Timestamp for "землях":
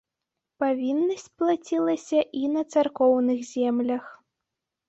3.55-4.03